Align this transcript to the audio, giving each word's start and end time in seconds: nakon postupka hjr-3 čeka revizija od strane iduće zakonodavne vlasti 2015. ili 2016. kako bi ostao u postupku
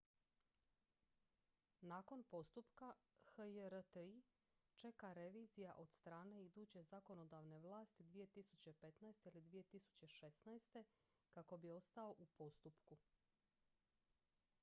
nakon 1.81 2.23
postupka 2.29 2.93
hjr-3 3.35 4.21
čeka 4.75 5.13
revizija 5.13 5.75
od 5.77 5.93
strane 5.93 6.45
iduće 6.45 6.83
zakonodavne 6.83 7.59
vlasti 7.59 8.03
2015. 8.03 9.27
ili 9.29 9.41
2016. 9.41 10.83
kako 11.31 11.57
bi 11.57 11.71
ostao 11.71 12.15
u 12.17 12.25
postupku 12.25 12.97